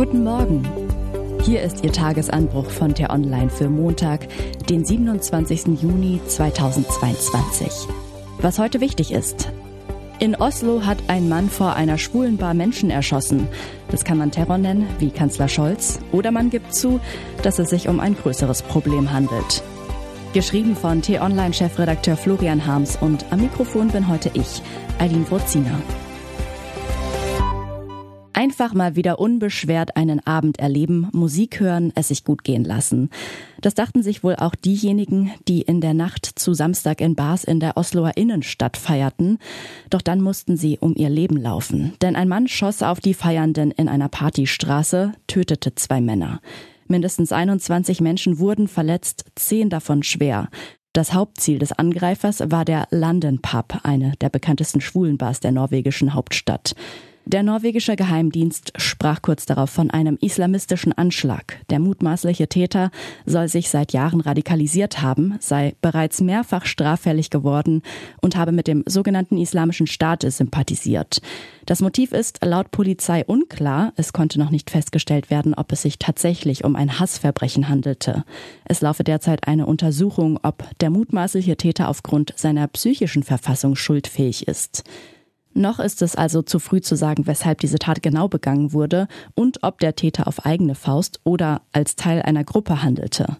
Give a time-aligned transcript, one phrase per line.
[0.00, 0.66] Guten Morgen.
[1.42, 4.28] Hier ist Ihr Tagesanbruch von der Online für Montag,
[4.66, 5.78] den 27.
[5.82, 7.86] Juni 2022.
[8.38, 9.52] Was heute wichtig ist.
[10.18, 13.46] In Oslo hat ein Mann vor einer schwulen Bar Menschen erschossen.
[13.90, 16.98] Das kann man Terror nennen, wie Kanzler Scholz, oder man gibt zu,
[17.42, 19.62] dass es sich um ein größeres Problem handelt.
[20.32, 24.62] Geschrieben von T-Online-Chefredakteur Florian Harms und am Mikrofon bin heute ich,
[24.98, 25.78] Eileen Wurziner.
[28.40, 33.10] Einfach mal wieder unbeschwert einen Abend erleben, Musik hören, es sich gut gehen lassen.
[33.60, 37.60] Das dachten sich wohl auch diejenigen, die in der Nacht zu Samstag in Bars in
[37.60, 39.36] der Osloer Innenstadt feierten.
[39.90, 41.92] Doch dann mussten sie um ihr Leben laufen.
[42.00, 46.40] Denn ein Mann schoss auf die Feiernden in einer Partystraße, tötete zwei Männer.
[46.88, 50.48] Mindestens 21 Menschen wurden verletzt, zehn davon schwer.
[50.94, 56.74] Das Hauptziel des Angreifers war der London Pub, eine der bekanntesten Schwulenbars der norwegischen Hauptstadt.
[57.32, 61.60] Der norwegische Geheimdienst sprach kurz darauf von einem islamistischen Anschlag.
[61.70, 62.90] Der mutmaßliche Täter
[63.24, 67.82] soll sich seit Jahren radikalisiert haben, sei bereits mehrfach straffällig geworden
[68.20, 71.22] und habe mit dem sogenannten Islamischen Staat sympathisiert.
[71.66, 73.92] Das Motiv ist laut Polizei unklar.
[73.94, 78.24] Es konnte noch nicht festgestellt werden, ob es sich tatsächlich um ein Hassverbrechen handelte.
[78.64, 84.82] Es laufe derzeit eine Untersuchung, ob der mutmaßliche Täter aufgrund seiner psychischen Verfassung schuldfähig ist.
[85.52, 89.62] Noch ist es also zu früh zu sagen, weshalb diese Tat genau begangen wurde und
[89.62, 93.36] ob der Täter auf eigene Faust oder als Teil einer Gruppe handelte.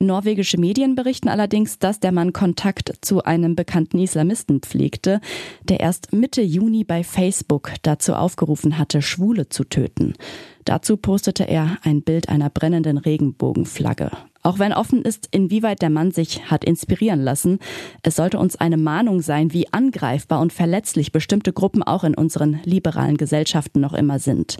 [0.00, 5.20] Norwegische Medien berichten allerdings, dass der Mann Kontakt zu einem bekannten Islamisten pflegte,
[5.62, 10.14] der erst Mitte Juni bei Facebook dazu aufgerufen hatte, Schwule zu töten.
[10.64, 14.10] Dazu postete er ein Bild einer brennenden Regenbogenflagge.
[14.46, 17.60] Auch wenn offen ist, inwieweit der Mann sich hat inspirieren lassen,
[18.02, 22.60] es sollte uns eine Mahnung sein, wie angreifbar und verletzlich bestimmte Gruppen auch in unseren
[22.64, 24.58] liberalen Gesellschaften noch immer sind.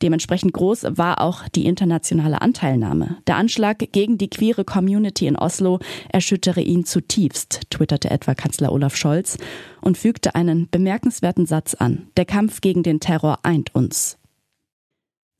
[0.00, 3.16] Dementsprechend groß war auch die internationale Anteilnahme.
[3.26, 8.94] Der Anschlag gegen die queere Community in Oslo erschüttere ihn zutiefst, twitterte etwa Kanzler Olaf
[8.94, 9.36] Scholz
[9.80, 12.06] und fügte einen bemerkenswerten Satz an.
[12.16, 14.16] Der Kampf gegen den Terror eint uns.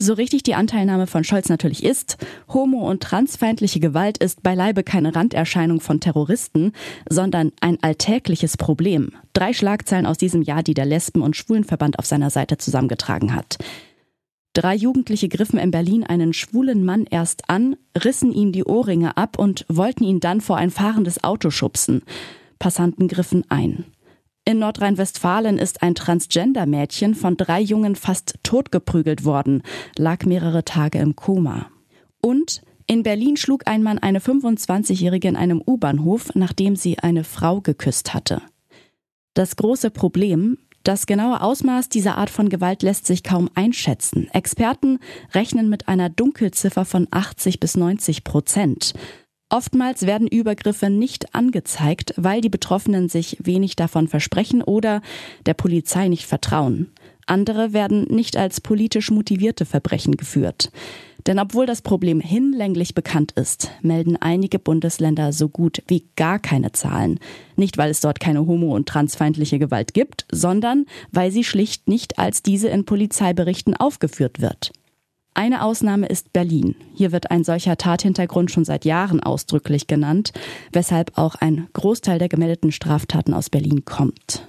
[0.01, 2.17] So richtig die Anteilnahme von Scholz natürlich ist,
[2.53, 6.73] homo- und transfeindliche Gewalt ist beileibe keine Randerscheinung von Terroristen,
[7.09, 9.13] sondern ein alltägliches Problem.
[9.35, 13.57] Drei Schlagzeilen aus diesem Jahr, die der Lesben- und Schwulenverband auf seiner Seite zusammengetragen hat.
[14.53, 19.39] Drei Jugendliche griffen in Berlin einen schwulen Mann erst an, rissen ihm die Ohrringe ab
[19.39, 22.03] und wollten ihn dann vor ein fahrendes Auto schubsen.
[22.59, 23.85] Passanten griffen ein.
[24.47, 29.63] In Nordrhein-Westfalen ist ein Transgender-Mädchen von drei Jungen fast totgeprügelt worden,
[29.97, 31.71] lag mehrere Tage im Koma.
[32.21, 37.63] Und in Berlin schlug ein Mann eine 25-Jährige in einem U-Bahnhof, nachdem sie eine Frau
[37.63, 38.43] geküsst hatte.
[39.33, 44.29] Das große Problem, das genaue Ausmaß dieser Art von Gewalt lässt sich kaum einschätzen.
[44.35, 44.99] Experten
[45.33, 48.93] rechnen mit einer Dunkelziffer von 80 bis 90 Prozent.
[49.55, 55.01] Oftmals werden Übergriffe nicht angezeigt, weil die Betroffenen sich wenig davon versprechen oder
[55.47, 56.91] der Polizei nicht vertrauen.
[57.27, 60.73] Andere werden nicht als politisch motivierte Verbrechen geführt.
[61.29, 66.73] Denn obwohl das Problem hinlänglich bekannt ist, melden einige Bundesländer so gut wie gar keine
[66.73, 67.21] Zahlen.
[67.55, 72.19] Nicht, weil es dort keine homo- und transfeindliche Gewalt gibt, sondern weil sie schlicht nicht
[72.19, 74.73] als diese in Polizeiberichten aufgeführt wird.
[75.37, 76.77] Eine Ausnahme ist Berlin.
[76.95, 80.33] Hier wird ein solcher Tathintergrund schon seit Jahren ausdrücklich genannt,
[80.73, 84.47] weshalb auch ein Großteil der gemeldeten Straftaten aus Berlin kommt.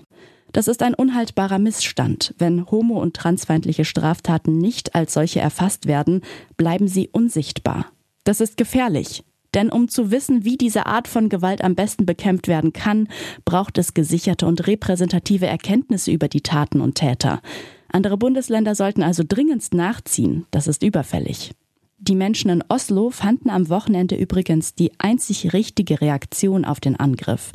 [0.53, 2.35] Das ist ein unhaltbarer Missstand.
[2.38, 6.22] Wenn homo- und transfeindliche Straftaten nicht als solche erfasst werden,
[6.56, 7.88] bleiben sie unsichtbar.
[8.24, 9.24] Das ist gefährlich.
[9.56, 13.07] Denn um zu wissen, wie diese Art von Gewalt am besten bekämpft werden kann,
[13.44, 17.41] braucht es gesicherte und repräsentative Erkenntnisse über die Taten und Täter.
[17.95, 20.45] Andere Bundesländer sollten also dringendst nachziehen.
[20.51, 21.51] Das ist überfällig.
[21.97, 27.53] Die Menschen in Oslo fanden am Wochenende übrigens die einzig richtige Reaktion auf den Angriff.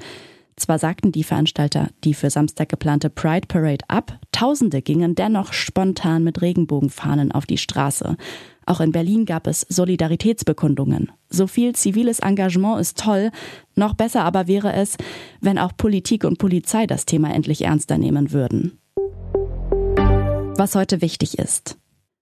[0.56, 6.24] Zwar sagten die Veranstalter die für Samstag geplante Pride Parade ab, Tausende gingen dennoch spontan
[6.24, 8.16] mit Regenbogenfahnen auf die Straße.
[8.64, 11.12] Auch in Berlin gab es Solidaritätsbekundungen.
[11.28, 13.30] So viel ziviles Engagement ist toll,
[13.74, 14.96] noch besser aber wäre es,
[15.42, 18.80] wenn auch Politik und Polizei das Thema endlich ernster nehmen würden
[20.60, 21.78] was heute wichtig ist.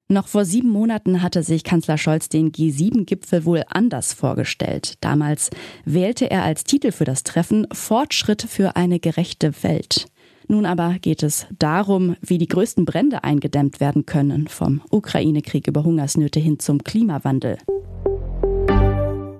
[0.06, 4.94] Noch vor sieben Monaten hatte sich Kanzler Scholz den G7-Gipfel wohl anders vorgestellt.
[5.00, 5.50] Damals
[5.84, 10.06] wählte er als Titel für das Treffen Fortschritt für eine gerechte Welt.
[10.46, 15.82] Nun aber geht es darum, wie die größten Brände eingedämmt werden können, vom Ukraine-Krieg über
[15.82, 17.58] Hungersnöte hin zum Klimawandel.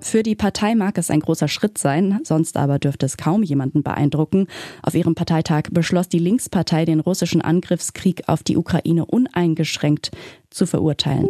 [0.09, 3.83] Für die Partei mag es ein großer Schritt sein, sonst aber dürfte es kaum jemanden
[3.83, 4.47] beeindrucken.
[4.81, 10.09] Auf ihrem Parteitag beschloss die Linkspartei, den russischen Angriffskrieg auf die Ukraine uneingeschränkt
[10.49, 11.29] zu verurteilen.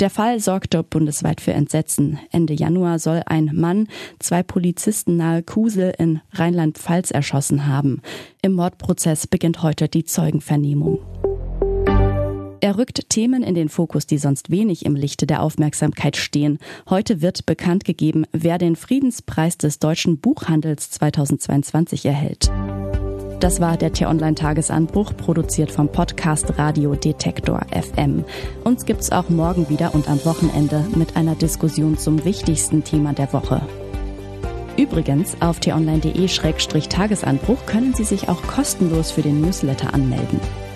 [0.00, 2.18] Der Fall sorgte bundesweit für Entsetzen.
[2.30, 3.88] Ende Januar soll ein Mann
[4.18, 8.00] zwei Polizisten nahe Kusel in Rheinland-Pfalz erschossen haben.
[8.40, 10.98] Im Mordprozess beginnt heute die Zeugenvernehmung.
[12.64, 16.60] Er rückt Themen in den Fokus, die sonst wenig im Lichte der Aufmerksamkeit stehen.
[16.88, 22.52] Heute wird bekannt gegeben, wer den Friedenspreis des deutschen Buchhandels 2022 erhält.
[23.40, 28.24] Das war der T-Online-Tagesanbruch, produziert vom Podcast Radio Detektor FM.
[28.62, 33.32] Uns gibt's auch morgen wieder und am Wochenende mit einer Diskussion zum wichtigsten Thema der
[33.32, 33.60] Woche.
[34.76, 40.38] Übrigens, auf t-online.de-tagesanbruch können Sie sich auch kostenlos für den Newsletter anmelden.